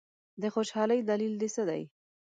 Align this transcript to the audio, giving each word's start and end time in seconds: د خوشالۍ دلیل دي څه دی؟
د 0.41 0.43
خوشالۍ 0.53 0.99
دلیل 1.09 1.33
دي 1.41 1.49
څه 1.55 1.63
دی؟ 1.69 1.83